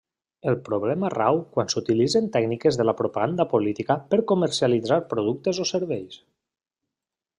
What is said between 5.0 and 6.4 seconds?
productes o serveis.